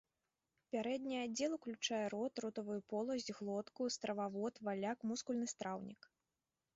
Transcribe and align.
Пярэдні 0.75 1.15
аддзел 1.23 1.51
уключае 1.57 1.99
рот, 2.13 2.41
ротавую 2.45 2.77
поласць, 2.93 3.29
глотку, 3.41 3.81
стрававод, 3.97 4.53
валляк, 4.69 4.97
мускульны 5.11 5.47
страўнік. 5.53 6.01